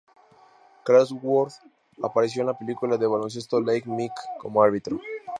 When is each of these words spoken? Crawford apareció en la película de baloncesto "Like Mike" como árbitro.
Crawford 0.83 1.51
apareció 2.01 2.41
en 2.41 2.47
la 2.47 2.57
película 2.57 2.97
de 2.97 3.05
baloncesto 3.05 3.61
"Like 3.61 3.87
Mike" 3.87 4.15
como 4.39 4.63
árbitro. 4.63 4.99